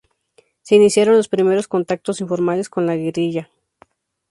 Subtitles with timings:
[0.63, 3.51] Se iniciaron los primeros contactos informales con la guerrilla.